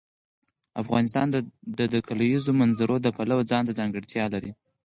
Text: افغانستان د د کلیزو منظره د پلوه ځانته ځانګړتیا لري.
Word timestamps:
افغانستان 0.81 1.25
د 1.31 1.37
د 1.93 1.95
کلیزو 2.07 2.51
منظره 2.61 2.95
د 3.01 3.07
پلوه 3.17 3.43
ځانته 3.51 3.71
ځانګړتیا 3.79 4.25
لري. 4.33 4.51